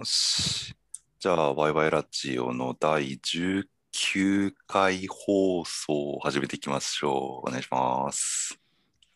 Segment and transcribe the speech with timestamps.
[0.00, 0.74] よし。
[1.18, 7.48] じゃあ、ワイワイラジオの第19回放送を始めていきましょう。
[7.50, 8.58] お願いします。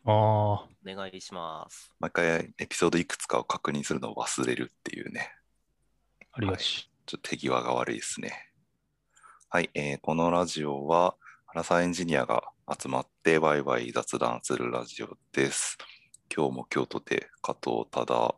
[0.04, 1.90] ああ、お願いします。
[2.00, 5.30] 毎回エピソードいくつかを確認するのを忘れるっていうね。
[6.32, 6.90] ありがち。
[7.06, 8.34] ちょっと手際が悪いですね。
[9.48, 11.16] はい、えーこのラジオは、
[11.46, 12.42] アラサーエンジニアが
[12.78, 15.78] 集まってワイワイ雑談するラジオです。
[16.30, 18.34] 今日も京都で加藤忠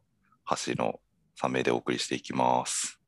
[0.65, 1.01] 橋の
[1.41, 2.99] 3名でお送りしていきます。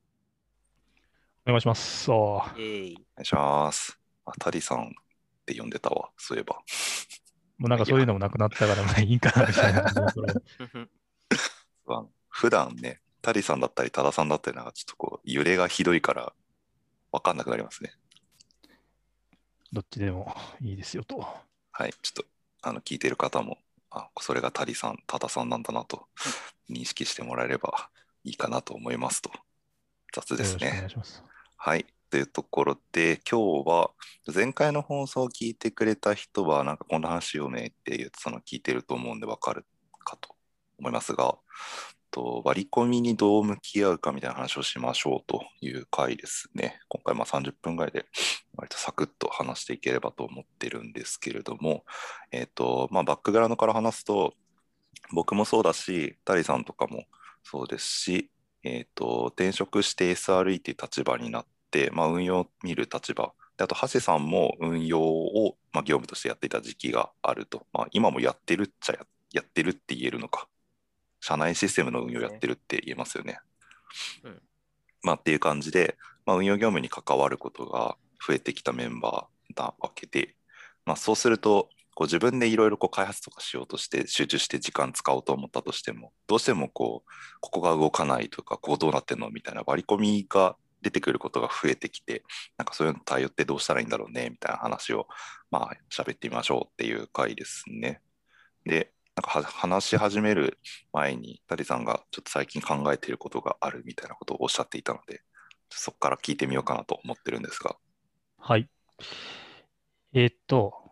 [1.46, 2.10] お願いします。
[2.10, 3.98] お願いします。
[4.26, 4.82] あ、タリさんっ
[5.46, 6.56] て呼んでたわ、そういえば。
[7.56, 9.84] もうなんかそういうのもなくなったから、まあいいかなみたいな。
[12.28, 16.32] 普段ね、タリさんだったり、タダさんだったり、なんかちょっとこう、揺れがひどいから、
[17.10, 17.92] わかんなくなりますね。
[19.72, 21.26] どっちでもいいですよと。
[21.72, 22.24] はい、ちょっと、
[22.62, 23.58] あの、聞いてる方も、
[23.90, 26.06] あ、それがタリさん、タダさんなんだなと
[26.70, 27.90] 認識してもらえれば
[28.28, 29.30] いいかなと思いますと。
[30.14, 30.86] 雑ですね。
[31.56, 31.86] はい。
[32.10, 33.90] というところで、今日は、
[34.32, 39.66] 前回の放送を聞いてくれた人は、なんかこんな話しようねっていう、その聞いてると思うんでわかる
[40.04, 40.34] かと
[40.78, 41.36] 思いますが、
[42.10, 46.80] と割り込みにどう向き合うかみたいな話をしましょうという回ですね。
[46.88, 48.06] 今回まあ30分ぐらいで
[48.56, 51.84] 割とサクッと話していければと思ってるんですけれども、
[52.32, 54.34] えっ、と、まあバックグラウンドから話すと、
[55.12, 57.04] 僕もそうだし、タリさんとかも
[57.50, 58.30] そうですし、
[58.62, 70.46] えっ、と、転職して SRE っていう立場になって、まあ運用を見る立場、であと、橋さんも運用を、まあ、業務としてやっていた時期があると、まあ、今もやってるっちゃややってるって言えるのか。
[71.20, 73.40] 社内システムの運用やってるって言えますよね。
[74.24, 74.42] うん
[75.02, 75.96] まあっていう感じで、
[76.26, 77.96] まあ、運用業務に関わることが
[78.26, 80.34] 増えてきたメンバーなわけで、
[80.84, 92.22] まあ、そうするとこう自分でいろいろ開発とかしようとして集中して時間使おうと思ったとしてもどうしてもこうここが動かないとかこうどうなってんのみたいな割り込みが出てくることが増えてきて
[92.56, 95.08] なんかそういうの対応ってどうしたらいいんだろうねみたいな話を
[95.50, 98.00] まあ喋ってみましょうっていう回ですね。
[98.64, 100.60] でなんか話し始める
[100.92, 105.22] 前にタリさんがちょっと最近考えていることがあるみたいなことをおっしゃっていたので
[105.68, 107.74] そこから聞いてみようかなと思ってるんですが。
[108.38, 108.68] はい。
[110.14, 110.87] えーっと、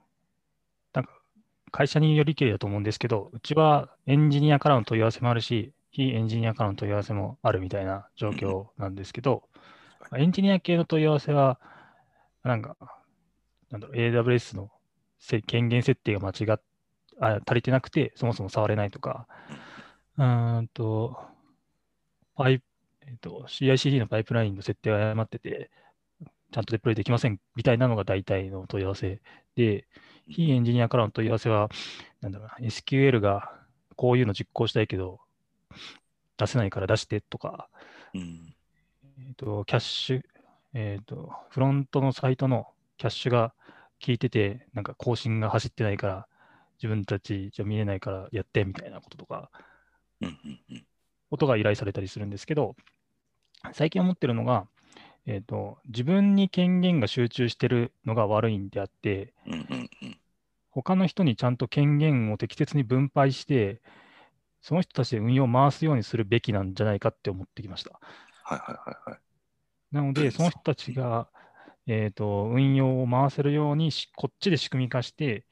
[1.76, 9.42] 会社によりけりだと思うんですけど、うちはエンジニアからの問い合わせもあるし、非エンジニアからの問い合わせもあるみたいな状況なんですけど、
[10.16, 11.60] エンジニア系の問い合わせは、
[12.44, 12.76] なんか、
[13.70, 14.70] なんだろう、AWS の
[15.18, 16.60] せ権限設定が間違っ
[17.20, 19.26] あ足りてなくて、そもそも触れないとか、
[20.16, 21.18] うーんと、
[22.36, 22.62] パイ
[23.06, 25.70] えっと、CI/CD のパイプラインの設定が誤ってて、
[26.52, 29.20] ちゃんとデプロイできませんみたいなのが大体の問い合わせ
[29.56, 29.86] で、
[30.28, 31.68] 非エンジニアからの問い合わせは、
[32.20, 33.52] なんだろうな、SQL が
[33.96, 35.20] こういうの実行したいけど、
[36.36, 37.68] 出せないから出してとか、
[38.14, 38.54] うん。
[39.18, 40.22] えっと、キャッシュ、
[40.74, 42.66] えっと、フロントのサイトの
[42.98, 43.54] キャッシュが
[44.04, 46.28] 効いてて、なんか更新が走ってないから、
[46.78, 49.50] 自分たちじゃ見えないからやってみたいなこととか、
[50.20, 50.86] うんうんうん。
[51.30, 52.76] ことが依頼されたりするんですけど、
[53.72, 54.66] 最近思ってるのが、
[55.26, 59.34] えっと、自分に権限が集中してるのが悪いんであって、
[60.70, 63.80] 他の人にちゃんと権限を適切に分配して、
[64.62, 67.98] その人たちで運用を回すようにするべきなんじゃないかって思ってきました。
[68.44, 69.20] はいはいはいはい。
[69.90, 71.28] なので、その人たちが、
[71.86, 75.44] えーと、運用を回せるようにし、こっちで仕組み化して、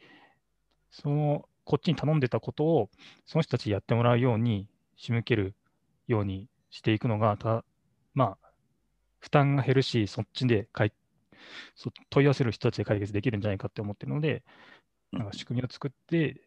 [0.91, 2.91] その、こっちに頼んでたことを、
[3.27, 5.55] その人たちにやってもらうように仕向ける
[6.07, 7.65] ようにしていくのが、た
[8.15, 8.44] まあ、
[9.25, 10.93] 負担が減るし、そっちで解
[11.75, 14.45] そ問い合わせる人たちで解決できるんじゃないかって思ってるので、
[15.13, 16.43] なんか仕組みを作って、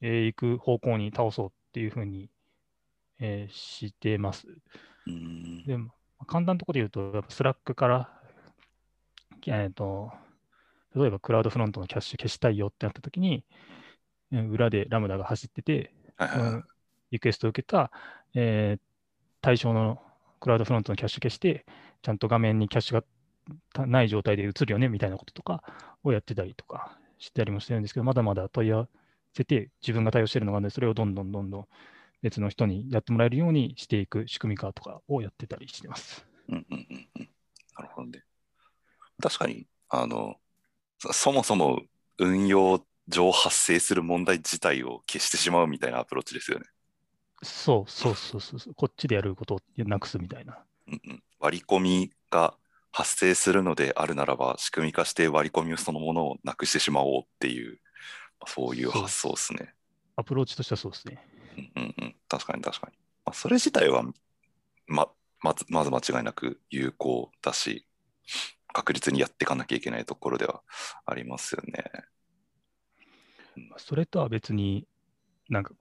[0.00, 2.30] えー行く方向に倒そうっていうふうに、
[3.20, 4.46] えーしてます。
[5.06, 5.66] うん。
[5.66, 5.92] でも、
[6.26, 8.22] 簡単なところで言うと、やっぱ Slack から、
[9.46, 10.10] えっと、
[10.94, 13.44] 例えば CloudFront のキャッシュ消したいよってなったときに、
[14.30, 15.92] うん裏で Lambda が走ってて、
[17.10, 17.90] リクエストを受けた、
[18.34, 18.80] えー
[19.42, 20.00] 対象の
[20.38, 21.66] CloudFront のキャッシュ消して、
[22.02, 23.04] ちゃんと画面にキャッシュが
[23.72, 25.62] たない状態で映るよねみたいなこととか
[26.04, 28.88] をやってたりとかしたりもしてるんですけど、まだまだ問い合わ
[29.34, 31.66] せて自分が対応してるのがあるので、それをどんどんどんどん
[32.22, 36.26] 別の人にやってもらえるようにしていく仕組み化とかをやってたりしてます。
[36.48, 37.28] うんうんうんうん
[37.74, 38.22] なるほどね。
[39.22, 40.36] 確かに、あの、
[40.98, 41.80] そそもそも
[42.18, 46.66] 運用上発生する問題自体を消してしまうみたいなアプローチですよね。
[47.42, 50.58] そうそうそうそうそう、こっちでやることをなくすみたいな。
[50.86, 52.54] うんうん、割り込みが
[52.92, 57.80] 発生するのであるならば、仕組み化して割り込みそのものをなくしてしまおうっていう、
[58.38, 59.74] まあそういう発想ですね。
[60.14, 61.26] アプローチとしてはそうですね。
[61.56, 62.96] うんうんうん、確かに確かに。
[63.24, 64.04] まあ、それ自体は、
[64.86, 65.08] ま、
[65.40, 67.86] まずまず間違いなく有効だし、
[68.72, 70.62] 確実にやっていかなきゃいけないところでは
[71.04, 71.84] ありますよね。
[73.78, 74.86] それとは別に、
[75.48, 75.74] なんか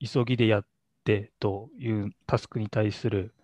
[0.00, 0.66] 急ぎでやっ
[1.04, 3.34] てというタスクに対する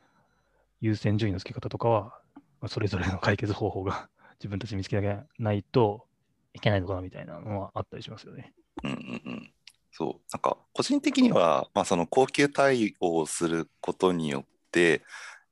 [0.85, 2.21] 優先順位の付け方とかは、
[2.61, 4.09] まあそれぞれの解決方法が
[4.39, 6.07] 自分たちで見つけなきゃないと
[6.53, 8.53] いけないのかなみたいなのはあったりしますよね。
[8.83, 9.55] うんうんうん。
[9.93, 15.03] そう、なんか個人的には、まあ、その恒久対応をすることによって、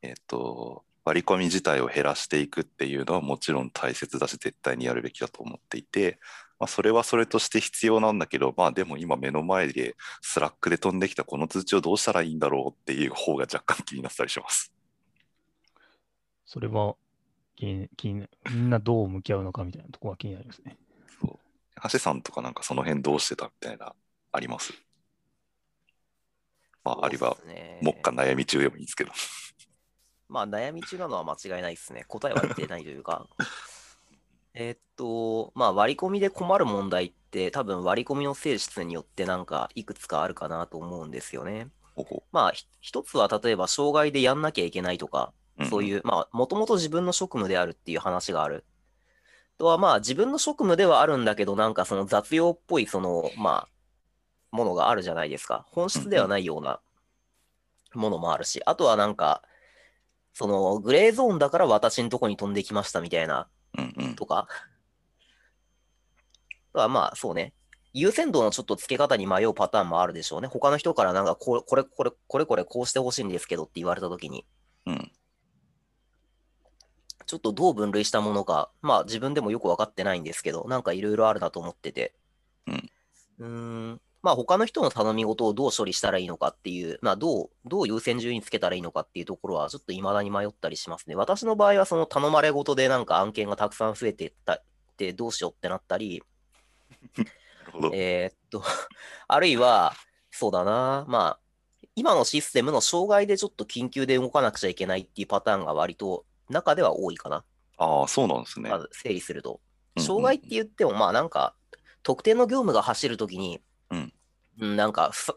[0.03, 6.19] えっ、と、割り込み自体を減らしていくっていうのはもちろん大切だし、絶対にやるべきだと思っていて、
[6.59, 14.73] まあ、それはそれとして必要なんだけど、まあでも今目の前で Slack で飛んできたこの通知をどうしたらいいんだろうっていう方が若干気になったりします。
[16.53, 16.97] それは
[17.57, 20.77] 気に気にみんなどう向き合うのかみたいなところは気になりますね。
[21.19, 21.39] そう。
[21.91, 23.95] 橋さんとかなんかその辺どうしてたみたいな、
[24.33, 24.75] あります？
[26.85, 29.13] まあ、あるいは、そうっすね目下悩み中でもいいんですけど。
[30.29, 32.05] まあ悩み中なのは間違いないですね。
[32.07, 33.27] 答えは出てないというか。
[34.53, 41.71] えーっと、まあ割り込みで困る問題って多分割り込みの性質によってなんかいくつかあるかなと思うんですよね。
[41.95, 45.33] ほほまあひ一つは例えば障害でやんなきゃいけないとか、
[45.69, 48.65] そういう、まあもともと自分の職務であるっていう話がある。
[49.57, 55.67] あとはまあ自分の職務ではあるんだけどなんかその雑用っぽいそのまあものがあるじゃないですか。
[55.71, 56.81] 本質ではないような
[57.95, 59.43] ものもあるし、あとはなんか
[60.33, 63.49] そのグレーゾーンだから私のとこに飛んできましたみたいな
[64.17, 64.49] とか。
[66.71, 67.53] あとはまあそうね。
[67.95, 70.49] 優先度のちょっと付け方に迷うパターンもあるでしょうね。
[70.49, 74.47] 他の人からなんかこれ、これ、これ、これ、これ、こうしてほしいんですけどって言われたときに、
[74.87, 75.13] うん
[77.33, 82.13] ちょっとどう分類したものか、まあ自分でもよく分かってないんですけど、なんかいろいろあるなと思ってて。
[82.67, 82.91] うん
[83.39, 83.47] うー
[83.95, 84.01] ん。
[84.21, 91.15] まあ他の人の頼み事をどう処理したらいいのかっていう、まあどう、どう優先順位つけたらいいのかっていうところはちょっと未だに迷ったりしますね。
[91.15, 94.63] 私の場合はその頼まれ事でなんか案件がたくさん増えてったっ
[94.99, 96.23] てどうしようってなったり。
[97.95, 98.63] えーっと、
[99.27, 99.95] あるいは、
[100.31, 107.45] そうだな、まあ、今のシステムの障害でちょっと緊急で動かなくちゃいけないっていうパターンが割と中では多いかな。
[107.79, 108.71] ああ、そうなんですね。
[108.71, 109.61] まず整理すると。
[109.99, 111.55] 障害って言っても、まあなんか、
[112.03, 113.61] 特定の業務が走るときに、
[113.91, 114.13] うん
[114.61, 115.35] うんなんかふさ、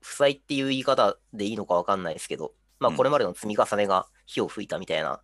[0.00, 5.20] 負債っていう言い方でいいのかわかんないですけど、まあうんこれまでの積み重ねが火を吹いたみたいな。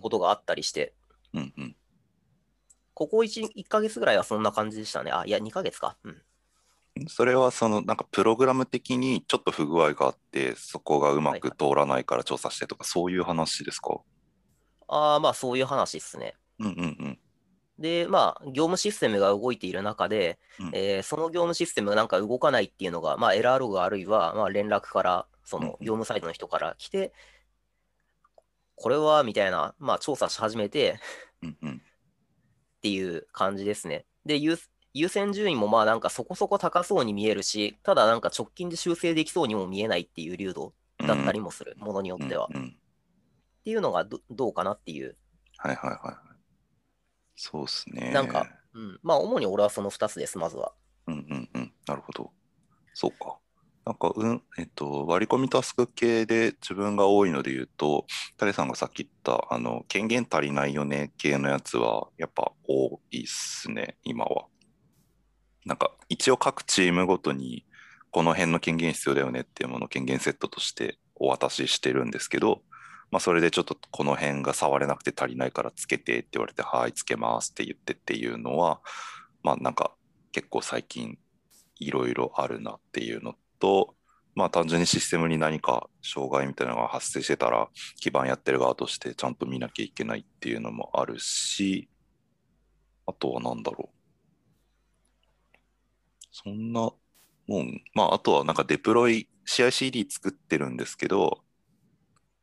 [0.00, 0.94] ことがあったりして、
[1.34, 1.76] うんうん。
[2.94, 5.10] ここ 1, 1ヶ月ぐらいはそんな感じでしたね。
[5.10, 5.96] あ、いや、2ヶ月か。
[6.04, 6.22] うん。
[7.08, 14.00] それはそのなんかプログラム的にちょっと不具合があってそこがうまく通らないから調査してとかそういう話ですか？
[14.88, 16.34] ああ、まあそういう話ですね。
[16.58, 17.18] うんうんうん。
[17.78, 20.70] で、まあ、業務システムが動いている中で、うん。
[20.74, 27.14] えーその業務システムがなんか動かないっていうのが、まあ、エラーログあるいは、まあ、連絡から、そのうん業務サイトの人から来て、
[28.74, 31.00] これは、みたいな、まあ、調査し始めて
[31.42, 31.70] うんうん。
[31.70, 34.04] っていう感じですね。
[34.26, 34.58] で、優
[34.92, 42.46] 優先順位もまあなんかそこそこ高そうに見えるし、ただなんか直近で修正できそうにも見えないっていう流度だったりもする、ものによっては。
[42.46, 45.16] っていうのがどどうかなっていう。
[45.58, 46.16] はいはいはいはい。
[47.36, 48.10] そうですね。
[48.10, 50.72] なんか、うん、まあ主に俺はその2つです、まずは。
[51.06, 51.72] うんうんうん。
[51.86, 52.30] なるほど。
[52.94, 53.38] そうか。
[53.84, 58.06] なんかうんえっと割り込みタスク系で自分が多いので言うと
[58.36, 64.46] タレさんがさっき言ったあの権限足りないよね系のやつはやっぱ多いっすね今は
[65.64, 67.64] なんか一応各チームごとに
[68.10, 72.62] この辺の権限必要だよねっていうものを権限セットとしてお渡ししてるんですけど、
[73.10, 78.80] まあ、それでちょっとこの辺が触れなくて足りないからつけてって言われて、はい、つけますって言ってっていうのは、
[79.42, 79.92] まあなんか
[80.32, 81.18] 結構最近
[81.78, 83.94] いろいろあるなっていうのと、
[84.34, 87.68] まあ単純にシステムに何か障害みたいなのが発生してたら、
[88.00, 91.88] 基盤やってる側としてちゃんと見なきゃいけないっていうのもあるし、
[93.06, 93.99] あとは何だろう。
[96.30, 96.90] そんな
[97.46, 101.42] もん、まああとはなんかデプロイ CICD 作ってるんですけど、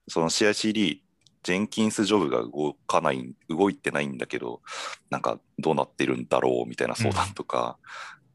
[0.08, 1.00] その CICD、
[1.44, 4.62] ジェンキンスジョブが動かない、動いてないんだけど、
[5.10, 7.78] なんかどうなってるんだろうみたいな相談とか、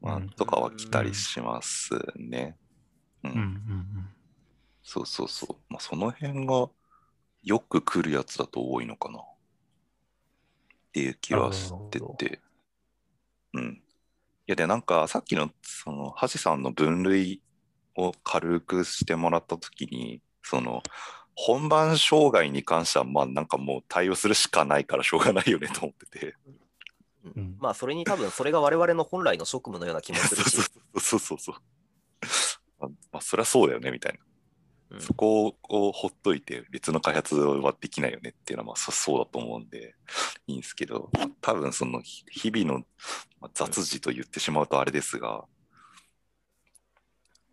[0.01, 2.57] まあうんとかは来たりしますね。
[3.23, 4.09] うんうんうんうん。
[4.83, 5.55] そうそうそう。
[5.69, 6.69] まあ、その辺が
[7.43, 9.19] よく来るやつだと多いのかな。
[9.19, 9.21] っ
[10.91, 12.41] ていう気はしてて。
[13.53, 13.82] うん。
[14.47, 17.41] いや、で、なんかさっきの、その、橋さんの分類
[17.95, 20.83] を軽くしてもらったときに、その、
[21.35, 26.35] 本番障害に関しては、まあなんかもう対応するしかないからしょうがないよねと思ってて。
[26.45, 26.53] うん
[27.35, 31.55] うんまあそれに多分それが我々の本来の職務のような気もするしそう、そうそうそうそう。
[32.79, 34.19] まあ、まあ、そりゃそうだよねみたいな。
[34.19, 39.95] うんそこをほっといて別の開発はできないよねっていうのはまあそそうだと思うんで
[40.45, 42.85] いいんですけど、まあ多分その日日々の
[43.43, 45.47] まあ雑事と言ってしまうとあれですが、も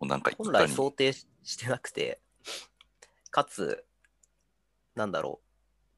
[0.03, 2.21] うなんかい本来想定ししてなくて、
[3.29, 3.83] かつ、
[4.95, 5.47] なんだろう、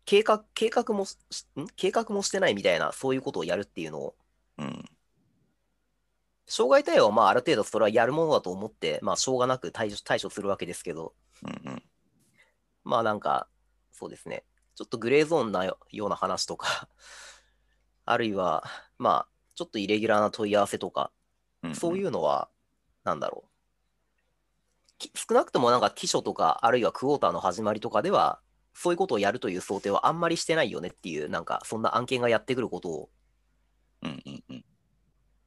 [0.05, 1.05] 計画、計画も
[1.75, 4.15] 計画もしてないみたいな、そういうことをやるっていうのを、
[4.57, 4.83] うん、
[6.47, 11.83] 障害対応はまあある程度それはやるものだと思って、まあしょうがなく対処対処するわけですけど、うん、うん、
[12.83, 13.47] まあなんか、
[13.91, 16.89] そうですね、ちょっとグレーゾーンなよような話とか、
[18.05, 18.63] あるいは、
[18.97, 21.11] まあ、ちょっとイレギュラーな問い合わせとか、
[21.63, 22.49] うん、そういうのは、
[23.03, 23.49] なんだろう。
[24.97, 28.39] き少なくともなんか基礎とか、あるいはクォーターの始まりとかでは、
[28.73, 33.09] そういうことをやるという想定はあんまりしてないよねっていう、なんかそんな案件がやってくることを、
[34.01, 34.65] うん、うん、うん、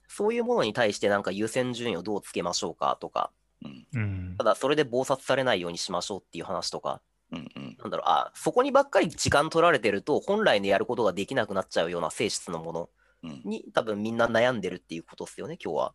[0.08, 3.30] そういうものに対してなんか優先順位をどうつけましょうかとか、
[3.64, 4.34] うん、うん。
[4.38, 4.44] た。
[4.44, 7.00] だそれで暴殺されないようにしましょうっていう話とか、
[7.32, 12.88] うん、うん、なんだろう、あ、そこにばっかり時間取られてると、本来のやることができなくなっちゃうような性質のもの
[13.22, 13.42] うん。
[13.44, 15.94] に多分みんな悩んでるっていうことですよね、今日は。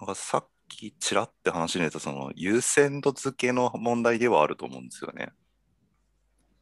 [0.00, 5.30] なんかさっきちらって話に出たその優先度付けの問題ではあると思うんですよね。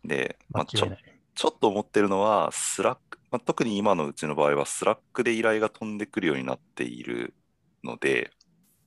[0.04, 0.88] で、まあ、ちょ。
[1.34, 7.34] ちょっと思ってるのは、 Slack、まあ、特に今のうちの場合は、 Slack で依頼が飛んでくるようになっている
[7.82, 8.30] ので、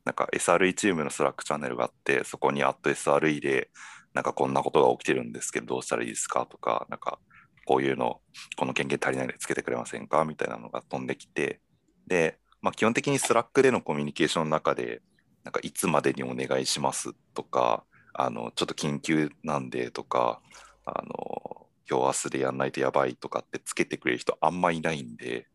[0.06, 3.72] なんか SRE チームの Slack チャンネルがあって、そこに @SRE で、
[4.14, 7.20] なんかこんなことが起きてるんですけど、どうしたらいいですかとか、なんか
[7.66, 8.22] こういうの、
[8.58, 10.26] この権限足りないのでつけてくれませんか？
[10.26, 11.62] みたいなのが飛んできて、
[12.08, 15.02] で、まあ、基本的に Slack でのコミュニケーションの中で、
[15.44, 20.42] なんかいつまでにお願いしますとか、あの、ちょっと緊急なんでとか、
[20.86, 25.48] あの、今日明日でやんないとやばいとかってつけてくれる人あんまいないんで、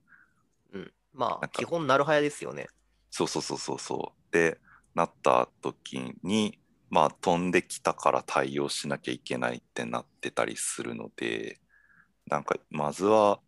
[0.72, 0.92] うん。
[1.12, 2.68] まあ、基本なるはやですよね。
[3.10, 4.32] そうそうそうそうそう。
[4.32, 4.58] で、
[4.94, 6.58] なった時に、
[6.90, 11.58] まあ飛んできたから対応しなきゃいけないってなってたりするので、
[12.28, 13.40] なんかまずは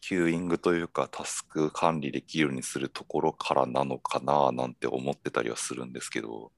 [0.00, 6.52] キューイングというかタスク管理できるようにするところからなのかななんて思ってたりはするんですけど、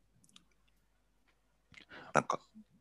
[2.12, 2.40] なんか、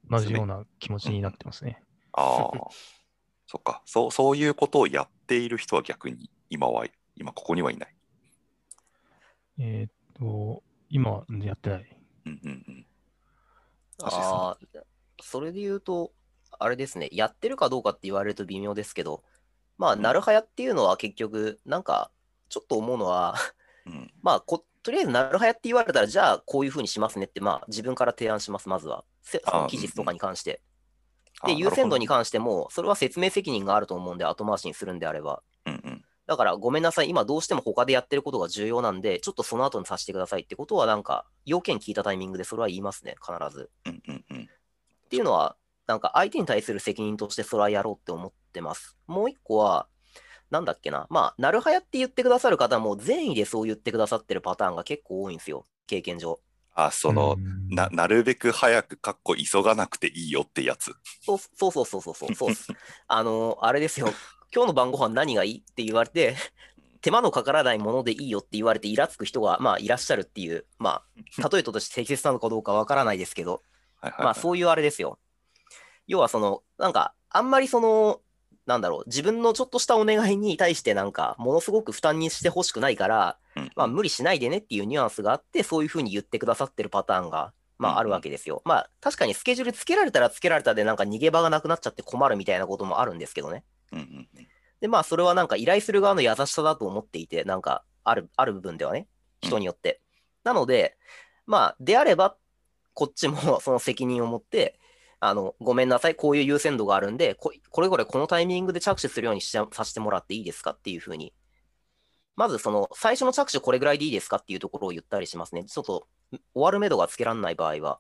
[0.09, 1.81] 同じような気持ちになってますね。
[2.11, 2.51] ああ、
[3.47, 7.95] そっか、そう、そういうことをやっている人は逆に今は、今ここにはいない。
[9.59, 12.01] えーっと、今はやってない。
[12.25, 12.85] うんうんうん。
[14.03, 14.57] ああ、
[15.21, 16.11] それで言うと、
[16.59, 19.23] あれですね、やってるかどうかって言われると微妙ですけど、
[19.77, 22.11] まあ、うんなるはやっていうのは結局、なんか、
[22.49, 23.35] ちょっと思うのは、
[23.85, 29.03] うん まあこ、とりあえずなるはやって言われたら、じゃあこういうふうにしますねって、まあ、自分から提案します、まずは。
[29.21, 30.61] せその期日とかに関して。
[31.41, 35.43] あで、優先度に関しても、それは説明責任があると思うんで、後回しにするんであれば。
[35.65, 36.05] うんうん。
[36.25, 43.69] だから、ごめんなさい、今どうしても他でやってることが重要なんで、ちょっとその後にさせてくださいってことは、なんか、要件聞いたタイミングでそれは言いますね、必ず。
[43.85, 44.41] うんうんうん。
[44.41, 45.55] っていうのは、
[45.87, 48.97] なんか相手に対する責任としてそれはやろうって思ってます。
[49.07, 49.87] もう一個は、
[50.49, 51.07] なんだっけな。
[51.09, 55.65] まあ、なるはやって言ってくださる方も善意でそう言ってくださってるパターンが結構多いんですよ。
[55.87, 56.39] 経験上。
[56.73, 60.93] あ、その、うんな、なるべく早く、かっこ急がなくていいよってやつ。
[61.21, 62.75] そうそうそうそうそうそうそう。
[63.07, 64.13] あの、あれですよ。
[64.53, 66.35] 今日の晩ご飯何がいいって言われて、
[67.01, 71.03] 手間のかからないものでいいよって言われてイラつく人が、まあ、いらっしゃるっていう、ま
[71.41, 73.63] あ、例えとして適切なのかどうかわからないですけど、
[74.01, 74.23] はいはい、はい。
[74.25, 75.19] まあそういうあれですよ。
[76.07, 78.21] 要はその、なんか、あんまりその、
[78.65, 88.61] なんだろう、自分のちょっとしたお願いに対してなんか、ものすごく負担にしてほしくないから、うんまあ無理しないでねっていうニュアンスがあって、そういうふうに言ってくださってるパターンが、まああるわけですよ。
[88.65, 93.63] まあ確かにスケジュールつけられたらつけられたでなんか逃げ場がなくなっちゃって困るみたいなこともあるんですけどね。
[93.91, 94.05] うんうん
[94.37, 94.47] うん
[94.79, 99.07] で、まあそれはなんか依頼する側の優しさだと思っていて、なんかある、ある部分ではね、
[99.41, 100.01] 人によって。
[100.43, 100.97] なので、
[101.45, 102.37] まあであれば、
[102.93, 104.79] こっちもその責任を持って、
[105.19, 111.33] あの、ごめんなさい、こういう優先度があるんで、ここれこれこのタイミングで着手するようにしちゃさせてもらっていいですかっていうふうに。
[112.35, 115.63] まずその最初の着手これぐらいでいいですかっていうところを言ったりしますね。
[115.65, 117.99] ちょっと終わる目処がつけられない場合は。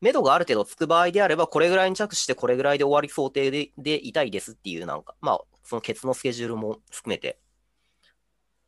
[0.00, 7.38] 目処がある程度つく場合であれば、これぐらいに着手してこれぐらいで終わり想定ででいたいですっていうなんか、まあ、そのケツのスケジュールも含めて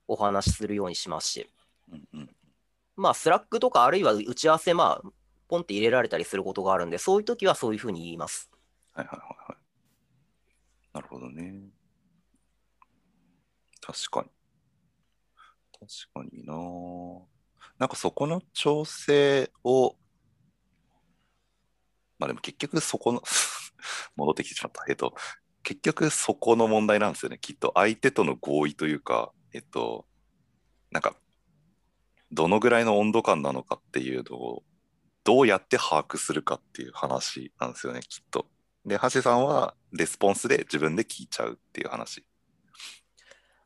[0.06, 1.50] お話しするようにしますし。
[1.90, 2.30] うんうん
[2.96, 5.08] まあ、 Slack とかあるいは打ち合わせ、まあ、
[5.54, 8.50] ポンって入れられたりすることがあるんで、そういう時はそういうふうに言います。
[8.92, 9.58] はいはいはいはい。
[10.94, 11.62] なるほどね。
[13.80, 14.30] 確かに。
[15.78, 16.54] 確かにな
[17.78, 19.96] なんかそこの調整を、
[22.18, 23.23] まあでも結局そこの
[24.16, 24.84] 戻ってきてしまった。
[24.88, 25.14] えっと、
[25.62, 27.38] 結局そこの問題なんですよね。
[27.38, 30.06] きっと相手との合意というか、えっと、
[30.90, 31.16] なんか、
[32.32, 34.64] どのぐらいの温度感なのかっていうのを
[35.24, 38.46] どうやって把握するかっていう話なんですよね、きっと。
[38.84, 42.24] で、橋さんはレスポンスで自分で聞いちゃうっていう話。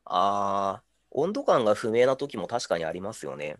[0.04, 3.56] ああ、温度感が不明な時も確かにありますよね。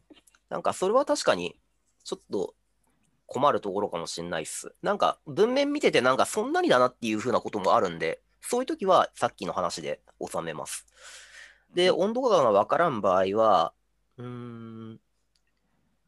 [0.49, 1.61] なんかそれは確かに
[2.05, 2.55] ちょっと
[3.27, 4.75] 困るところかもしれないっす。
[4.83, 10.87] なんか文面見ててなんかそんなにだなっていう風なこともあるんで、そういう時はさっきの話で収めます。
[11.75, 13.75] で、温度感がわからん場合は、
[14.17, 15.01] うーん、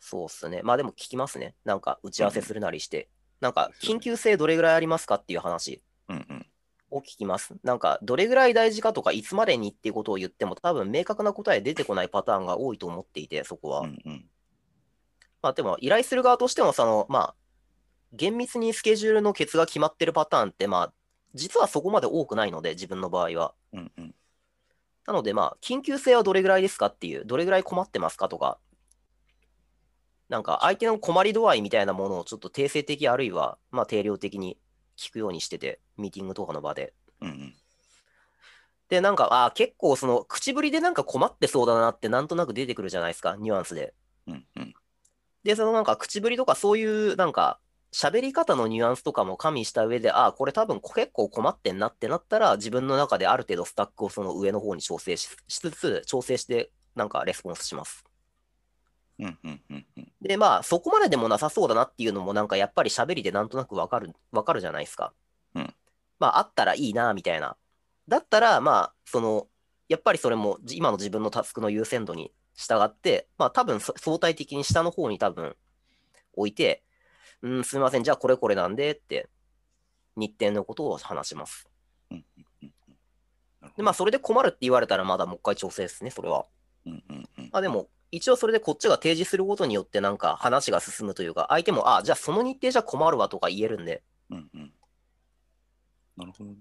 [0.00, 0.62] そうっすね。
[0.62, 1.54] まあでも聞きますね。
[1.64, 3.08] なんか打ち合わせするなりして。
[3.40, 5.82] なんか緊急性どれぐらいありますかっていう話。
[6.90, 7.54] を聞きます。
[7.62, 13.80] なんかどれぐらい大事かとかいつまでにっていうことを言っても多分明確な答え出てこないパターンが多いと思っていて、そこは。
[13.80, 14.24] うんうん。
[15.42, 17.34] まあでも依頼する側としてもその、まあ、
[18.12, 20.92] 厳密にスケジュールのケツが決まってるパターンって、まあ、
[21.34, 23.54] 実はそこまで多くないので、自分の場合は。
[23.72, 24.14] うんうん。
[25.06, 28.58] なので、まあ、緊急性はどれぐらいですかっていう、どれぐらい困ってますかとか、
[30.30, 34.58] なんか相手の困り度合いみたいなものをちょっと定性的あるいは、まあ、定量的に
[34.96, 36.94] 聞くようにしてて、ミーティングとかの場で。
[37.20, 37.54] うんうん。
[38.88, 43.92] で、なんか、ああ、結構その、口ぶりでなんか困ってそうだなってなんとなく出てくるじゃないですか、ニュアンスで。
[44.28, 44.74] うんうん。
[45.42, 47.58] で、そのなんか口ぶりとかそういうなんか
[47.92, 58.04] 喋り方のニュアンスとかも加味した上で、ああ、これ多分結構困ってんなってなったら、自分の中である程度スタックをその上の方に調整ししつつ、調整してなんかレスポンスします。
[59.20, 60.12] うんうんうんうん。
[60.22, 65.12] で、まあ、そこまででもなさそうだなっていうのもなんかやっぱり喋りでなんとなくわかる、わかるじゃないですか。
[65.54, 65.74] うん
[66.18, 67.56] まあ、あったらいいな、みたいな。
[68.08, 69.46] だったら、まあ、その、
[69.90, 75.56] やっぱりそれもじ今の自分のタスクの優先度に従って、まあ多分そ相対的に下の方に多分
[76.34, 76.84] 置いて、
[77.42, 79.28] うん、すみません、じゃあこれこれなんでって、
[80.14, 81.68] 日程のことを話します。
[82.10, 82.72] うんうんうん
[83.60, 86.46] なるほで、まあそれで困るって言われたらまだもう一回調整ですね、それは。
[86.86, 87.50] どうんうんうん。
[87.50, 94.72] まあでも、一応それでこっちが提示することによってなんか話が進むというか、相手も、あ、じゃあその日程じゃ困るわとか言えるんで、うんうん。
[96.16, 96.56] なるほどね。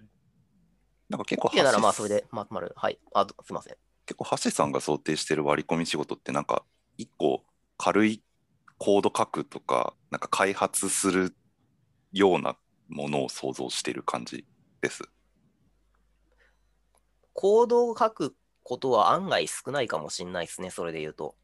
[1.09, 2.73] なんか結構 OK ならまあ橋それでまとまる。
[2.75, 2.99] はい。
[3.13, 3.75] あ、どすいません。
[4.05, 6.63] 結構橋さんが想定してる割り込み仕事ってなんか
[6.97, 7.43] 一個
[7.77, 8.23] 軽い
[8.77, 11.35] コード書くとかなんか開発する
[12.11, 12.55] ような
[12.87, 14.45] ものを想像してる感じ
[14.81, 15.03] です。
[17.33, 21.35] コードを書くことは案外少ないかもしれないですね、それで言うと。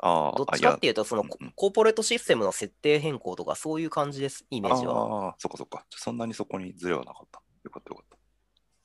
[0.00, 5.26] ああ、どっあちかっていうと、そのコーポレートシステムの設定変更とかそういう感じです、イメージは。
[5.26, 5.84] ああ、そっかそっか。
[5.90, 7.40] そんなにそこにズレはなかった。
[7.64, 8.16] よかったよかった。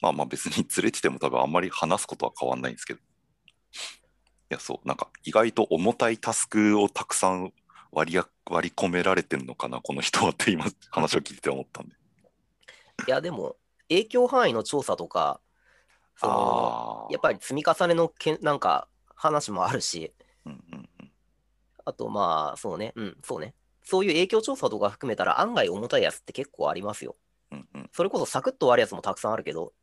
[0.01, 2.99] まあまあ別にズレてても多分あんまり話すことは変わんないんですけど。
[2.99, 3.03] い
[4.49, 7.51] や、そう、なんか意外と重たいタスクをたくさん
[7.91, 11.95] 割りや割り込められてんのかな、この人はって今話を聞いて思ったんで。
[13.07, 13.57] いや、でも、
[13.89, 15.41] 影響範囲の調査とか、
[16.17, 17.07] その。
[17.11, 20.13] やっぱり積み重ねのけんなんか話もあるし、
[20.45, 21.11] うんうんうん。
[21.85, 23.53] あとまあ、そうね、うん、そうね。
[23.83, 27.15] そういう影響調査とか含めたら案外重たいやつって結構ありますよ。
[27.51, 27.89] うんうん。
[27.93, 29.73] それこそサクッと終わるやつもたくさんあるけど、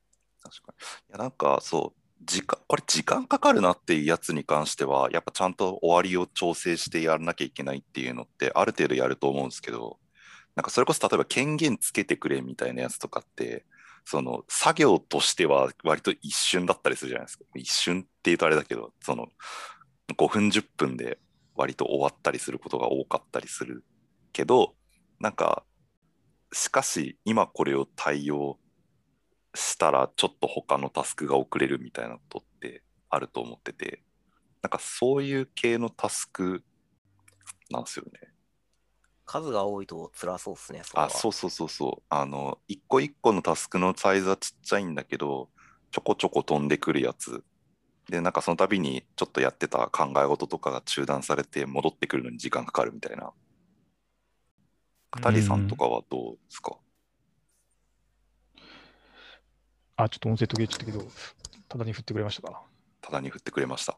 [0.43, 0.85] 確かに。
[1.11, 9.99] いや、なんかそう、時間、これ時間かかるなっていうやつに関しては、やっぱちゃんと終わりを調整してやらなきゃいけないっていうのって、ある程度やると思うんですけど、
[10.55, 13.65] なんかそれこそ例えば権限つけてくれみたいなやつとかって、
[14.05, 17.45] その作業としては割と一瞬だったりするじゃないですか。
[17.55, 19.29] 一瞬っていうとあれだけど、その
[20.17, 21.19] 5分10分で
[21.55, 23.85] 割と終わったりすることが多かったりする
[24.33, 24.75] けど、
[25.21, 25.65] なんか、
[26.53, 28.59] しかし今これを対応
[29.55, 34.03] したらちょっと他のタスクが遅れるみたいなことってあると思ってて、
[34.63, 36.63] なんかそういう系のタスク
[37.71, 38.34] なんですよね。
[39.27, 42.03] 数が多いと辛そうっすね、そあ、そうそうそうそう。
[42.09, 45.49] あの、一個一個のタスクのサイズはちっちゃいんだけど、
[45.91, 47.43] ちょこちょこ飛んでくるやつ。
[48.09, 53.33] で、なんかその度にちょっとやってた考え事とかが中断されて戻ってくるのに時間かかるみたいな。
[55.11, 56.77] 片桐さんとかはどうですか？
[59.97, 61.07] あ、ちょっと音声途切れちゃったけど、
[61.69, 62.63] ただに振ってくれましたか？
[63.01, 63.97] ただに振ってくれました。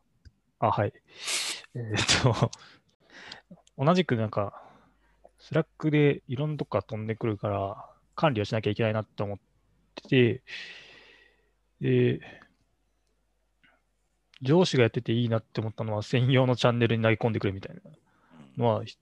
[0.60, 0.92] あ、はい。
[1.74, 2.50] えーっと、
[3.78, 4.62] 同じくなんか、
[5.46, 9.38] Slack でいろんなとこから飛んでくるから、管理をしなきゃいけないなって思っ
[9.94, 10.42] てて、
[11.80, 12.20] で、
[14.42, 17.80] 上司がやってていいなって思ったのは、専用のチャンネルに投げ込んでくれみたいな。
[17.84, 17.96] うん
[18.60, 18.98] のは、ひ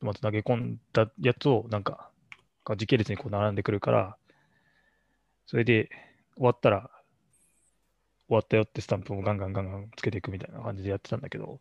[0.00, 2.10] まず投げ込んだやつを、なんか、
[2.76, 4.16] 時系列にこう並んでくるから、
[5.46, 5.88] それで
[6.34, 6.90] 終わったら、
[8.26, 11.60] 終わったよってスタンプをガンガンガンガンつけていくみたいな感じでやってたんだけど、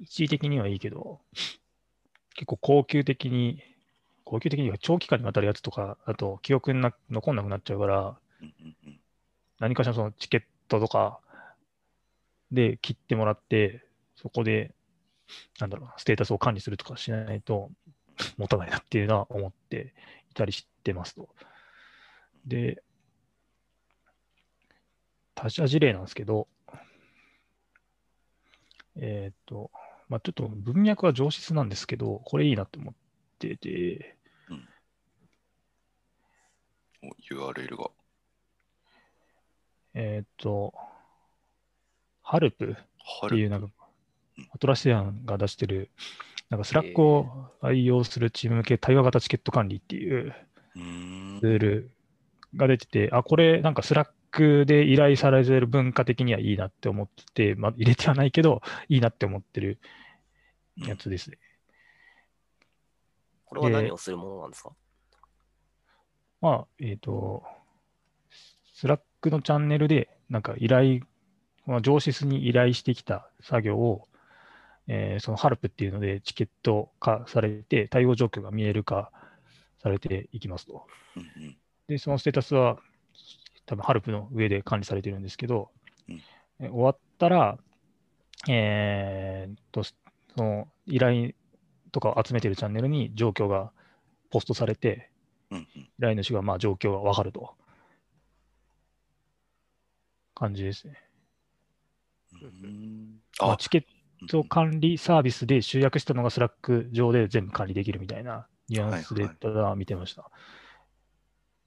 [0.00, 1.20] 一時的にはいいけど、
[2.38, 3.60] 結構高級的に、
[4.24, 8.16] 高級的には長期間にわたるやつとか、あと記憶にな残んなくなっちゃうから、
[9.58, 11.18] 何かしらそのチケットとか
[12.52, 14.72] で切ってもらって、そこで
[15.58, 17.70] なんだろうな、ステータスを管理するとかしないと
[18.36, 19.94] 持たないなっていうのは思って
[20.30, 21.28] いたりしてますと。
[22.46, 22.82] で、
[25.34, 26.46] 他社事例なんですけど、
[28.96, 29.70] えっ、と、
[30.08, 32.94] まあ、ちょっと文脈は上質なんですけど、これいいなって思っ
[33.38, 34.16] てて、
[37.02, 37.90] お URL が。
[39.94, 40.74] えっ、と、
[42.22, 42.76] Halp
[43.26, 43.68] っていうなんか、
[44.52, 45.90] Atlassian が出してる、
[46.50, 50.34] なんか Slack を愛用するチーム向け対話型チケット管理っていう
[50.74, 51.90] ツール
[52.56, 59.78] が出てて、あ、これなんか Slack で依頼されてる文化的にはいいなって思ってて、まあ入れてはないけど、いいなって思ってる
[60.76, 61.38] やつですね。
[63.44, 64.70] これは何をするものなんですか？
[66.40, 67.42] まあ、えっ、と、
[68.74, 71.00] Slack のチャンネルで、なんか依頼、
[71.66, 74.06] まあ、上司に依頼してきた作業を、
[74.86, 79.10] えーその Halp っていうのでチケット化されて、対応状況が見える化
[79.82, 80.86] されていきますと。
[81.88, 82.78] で、そのステータスは、
[83.68, 85.70] 多分 Halp の上で管理されてるんですけど、
[86.08, 86.22] うん
[86.60, 87.56] え終わったら、
[88.48, 89.94] えーっと、そ
[90.36, 91.32] の依頼
[91.92, 93.70] とかを集めてるチャンネルに状況が
[94.30, 95.10] ポストされて、
[95.52, 97.54] 依頼主がまあ状況がわかると。
[100.34, 100.96] 感じですね。
[103.40, 110.30] あ、あ、チケット管理サービスで集約したのが Slack 上で全部管理できるみたいなニュアンスではいはいただ見てました。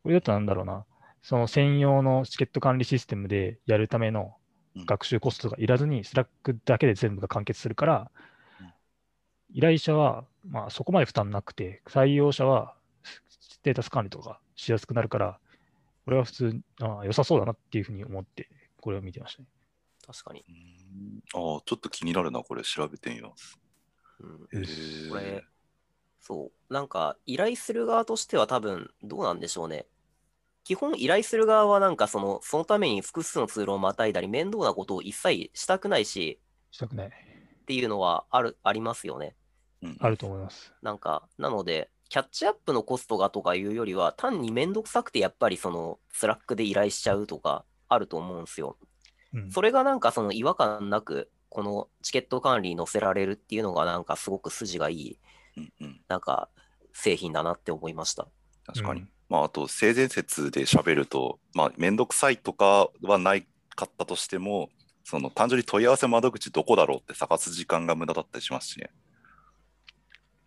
[0.04, 0.86] これだとなんだろうな、
[1.22, 4.34] その専用のチケット管理システムでやるための
[4.76, 8.12] うん学習コストがいらずに、 Slack だけで全部が完結するから
[8.62, 8.74] うん、
[9.54, 12.76] 依頼者はまあそこまで負担なくて、作業者は
[13.28, 15.40] ステータス管理とかしやすくなるから、
[16.06, 19.48] これは普通、ああ良さそうだなっていうふうに思って、これを見てましたね。
[20.06, 20.44] 確かに。
[20.48, 23.60] うんあーちょっと気になるな、これ調べてみます。
[24.20, 24.26] う
[24.58, 25.44] んへーこれ、
[26.20, 29.86] そう、なんか依頼する側としては多分どうなんでしょうね。
[30.64, 36.40] 基本依頼する側はなんかそのそのために複数のツールをまたいだり面倒なことを一切したくないし
[36.72, 37.08] したくない。
[37.08, 37.12] っ
[37.66, 39.36] ていうのはあるありますよね。
[39.82, 40.74] うんあると思います。
[40.82, 48.78] なんか、なので、キャッチアップのコストがとかいうよりは、単にめんどくさくてやっぱりその Slack で依頼しちゃうとかあると思うんですよ。
[49.34, 55.20] うんそれがなんかその違和感なく、このチケット管理に載せられるっていうのがなんかすごく筋がいい、
[55.58, 56.50] うんうんなんか
[56.94, 58.28] 製品だなって思いました。
[58.66, 59.02] 確かに。
[59.02, 64.70] うんまあ、あと、性善説で喋ると、まあ、めんどくさいとかはないかったとしても、
[65.06, 68.90] その単純に問い合わせ窓口どこだろうって探す時間が無駄だったりしますしね。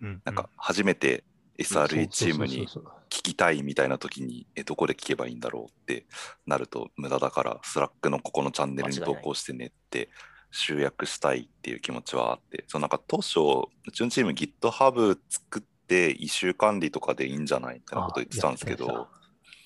[0.02, 1.24] うんなんか、初めて
[1.58, 6.04] SRE チームに聞きたいみたいな時に、え、どこで聞けばいいんだろうって
[6.46, 10.10] なると無駄だから、 Slack のここのチャンネルに投稿してねって
[10.50, 13.38] 集約したいっていう気持ちはあって、そうなんか当初、
[13.86, 19.08] うちのチーム GitHub 作って異臭管理とかでいいんじゃないみたいなこと言ってたんですけど、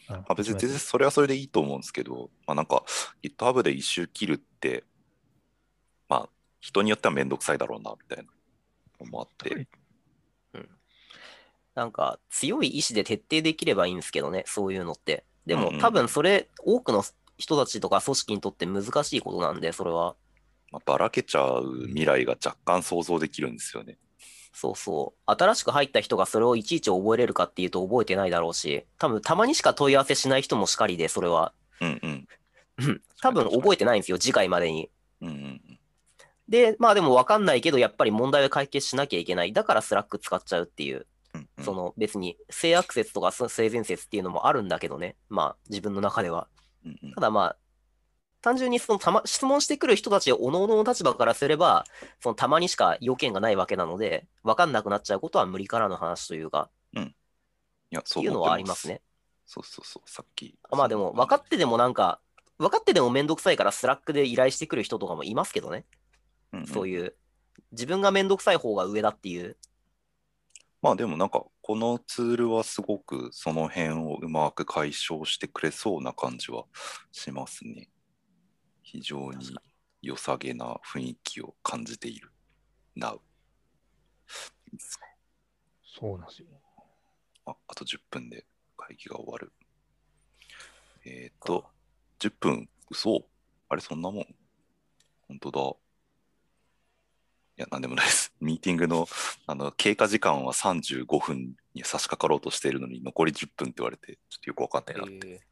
[0.08, 2.84] あまあ、別に全然それはそれでいいと思うんですけど、まあ、なんか
[3.22, 4.84] GitHub で一周切るって、
[6.08, 6.28] まあ
[6.60, 8.30] 人によってはめんどくさいだろうなみたいな
[9.00, 9.68] のもあって、
[11.78, 15.24] なんか強い意志で徹底できればいいんですけどね、そういうのって。
[15.46, 17.04] でもうんうん多分それ、多くの
[17.36, 20.16] 人たちとか組織にとって難しいことなんで、それは。
[20.72, 23.96] まあ、ばらけちゃう未来が若干想像できるんですよね。
[24.52, 25.30] そうそう。
[25.30, 31.52] 新しく入った人がそれをいちいち覚えれるかっていうと覚えてないだろうし、多分たまにしか問い合わせしない人もしかりで、それは。
[31.80, 32.28] うんうん。
[32.78, 34.90] う ん多分覚えてないんですよ、次回までに。
[35.20, 35.78] うんうん
[36.48, 39.52] で、まあでも分かんないけど、やっぱり問題を解決しなきゃいけない。
[39.52, 41.06] だから Slack 使っちゃうっていう。
[41.34, 45.16] うんうんその別に性悪説とか性善説っていうのもあるんだけどね。
[45.28, 46.48] まあ自分の中では。
[46.86, 47.56] うんうんただまあ、
[48.40, 51.84] 単純にそのたま質問してくる人たちおのの立場からすれば、
[52.20, 56.70] そのたまにしか要件がないわけなので、分かんなくなっちゃうことは無理からの話というか、
[57.90, 59.00] いや、ってそういうのはありますね。
[59.46, 60.58] そうそうそう、さっき。
[60.70, 62.20] あまあでも、分かっててもなんか、
[62.58, 65.84] 分かっててもめんどくさいから Slack で依頼してくる人とかもいますけどね。
[66.52, 67.14] うんうんそういう、
[67.72, 69.56] 自分がめんどくさい方が上だっていう。
[70.80, 76.64] まあでもなんか、このツールはすごくその辺をうまく解消してくれそうな感じは
[77.10, 77.88] しますね。
[78.90, 79.54] 非常に
[80.00, 82.32] 良さげな雰囲気を感じている。
[82.96, 83.20] Now。
[85.84, 86.48] そうなんですよ。
[87.44, 88.46] ああと10分で
[88.78, 89.52] 会議が終わる。
[91.04, 91.66] えっ、と、
[92.18, 93.26] 10分、嘘？
[93.68, 94.26] あれ、そんなもん？
[95.28, 95.60] 本当だ。
[97.58, 98.32] いや、なんでもないです。
[98.40, 99.06] ミーティングの
[99.46, 105.46] あの経過時間は35分に差し掛かろうとしているのに、残り10分って言われて、ちょっとよくわかんないなって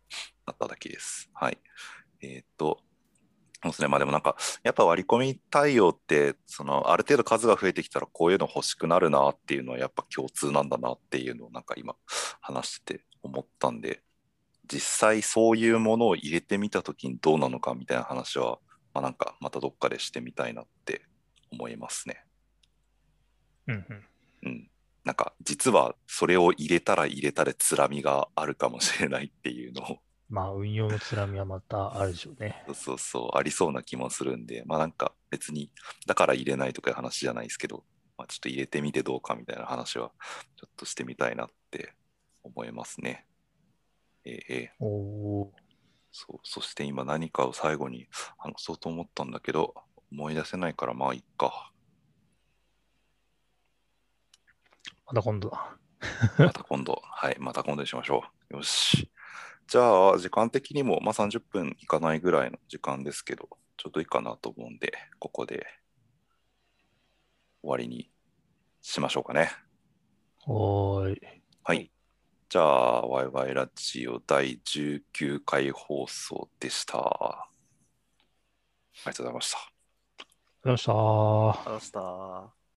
[0.47, 1.29] なっただけです。
[1.35, 1.59] はい。
[2.23, 2.83] えっ、と、
[3.63, 3.89] そうですね。
[3.89, 11.97] まあでもなんか、やっぱ割り込み対応って、その、ある程度数が増えてきたら、こういうの欲しくなるなっていうのは、やっぱ共通なんだなっていうのを、なんか今、
[12.41, 14.03] 話してて思ったんで、
[14.71, 18.59] 実際そういうものを入れてみたときにどうなのかみたいな話は、
[18.95, 21.03] まあなんか、またどっかでしてみたいなって
[21.53, 22.25] 思いますね。
[23.69, 24.07] うんうん。
[24.43, 24.71] うん。
[25.05, 32.65] なんか、実はそれを入れたら入れたで、つらみがあるかもしれないっていうのを、まあ、運用のつらみはまたあるでしょうね。
[32.67, 35.71] そうそうそう、ありそうな気もするんで、まあなんか別に、
[36.07, 37.85] だから入れないとかいう話じゃないですけど、
[38.19, 40.11] まあちょっと入れてみてどうかみたいな話は、
[40.57, 41.95] ちょっとしてみたいなって
[42.43, 43.27] 思いますね。
[44.25, 44.87] えーえーお
[45.43, 45.53] お
[46.19, 48.09] そう、そして今何かを最後に
[48.39, 49.75] 話そうと思ったんだけど、
[50.11, 51.71] 思い出せないからまあいっか。
[55.07, 55.77] また今度だ。
[56.39, 58.57] また今度、はい、また今度にしましょう。
[58.57, 59.11] よし。
[59.69, 65.67] じゃあ、時間的にも、まあ、30分いかないぐらいの時間ですけど、ちょうどいいかなと思うんで、ここで
[67.63, 68.11] 終わりに
[68.81, 69.51] しましょうかね。
[70.47, 71.43] おーい。
[71.65, 71.91] はい。
[72.49, 76.99] じゃあ、ワイワイラジオ第19回放送でした。
[76.99, 77.49] あ
[79.05, 79.59] りがとうございました。
[79.59, 79.63] あ
[80.67, 80.95] りがとうござい
[81.55, 81.71] ました。
[81.71, 82.56] 話した。